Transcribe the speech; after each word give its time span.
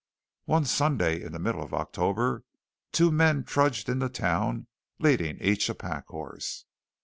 One 0.45 0.65
Sunday 0.65 1.21
in 1.21 1.31
the 1.31 1.37
middle 1.37 1.61
of 1.61 1.75
October 1.75 2.43
two 2.91 3.11
men 3.11 3.43
trudged 3.43 3.87
into 3.87 4.09
town 4.09 4.65
leading 4.97 5.39
each 5.39 5.69
a 5.69 5.75
pack 5.75 6.07
horse. 6.07 6.65